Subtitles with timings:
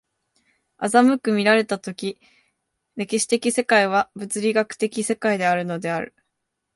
[0.79, 2.19] 斯く見られた時、
[2.95, 6.15] 歴史的世界は物理学的世界であるのである、